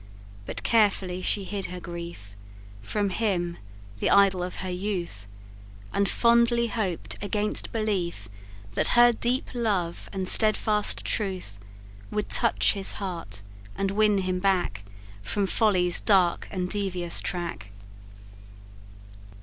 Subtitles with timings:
[0.47, 2.33] But carefully she hid her grief
[2.81, 3.57] From him,
[3.99, 5.27] the idol of her youth;
[5.93, 8.27] And fondly hoped, against belief,
[8.73, 11.59] That her deep love and stedfast truth
[12.09, 13.43] Would touch his heart,
[13.77, 14.85] and win him back
[15.21, 17.69] From Folly's dark and devious track.